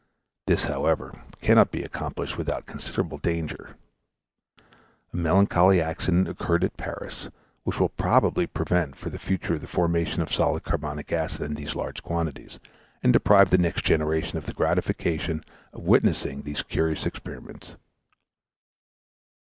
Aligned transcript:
This, 0.47 0.63
however, 0.63 1.13
cannot 1.41 1.69
be 1.69 1.83
accomplished 1.83 2.35
without 2.35 2.65
considerable 2.65 3.19
danger. 3.19 3.75
A 5.13 5.15
melancholy 5.15 5.79
accident 5.79 6.27
occurred 6.27 6.63
at 6.63 6.75
Paris, 6.75 7.29
which 7.65 7.79
will 7.79 7.89
probably 7.89 8.47
prevent 8.47 8.95
for 8.95 9.11
the 9.11 9.19
future 9.19 9.59
the 9.59 9.67
formation 9.67 10.23
of 10.23 10.33
solid 10.33 10.63
carbonic 10.63 11.11
acid 11.11 11.41
in 11.41 11.53
these 11.53 11.75
large 11.75 12.01
quantities, 12.01 12.59
and 13.03 13.13
deprive 13.13 13.51
the 13.51 13.59
next 13.59 13.83
generation 13.85 14.39
of 14.39 14.47
the 14.47 14.53
gratification 14.55 15.43
of 15.71 15.83
witnessing 15.83 16.41
these 16.41 16.63
curious 16.63 17.05
experiments. 17.05 17.75